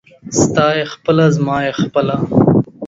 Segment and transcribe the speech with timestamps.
[0.39, 2.15] ستا يې خپله، زما يې خپله.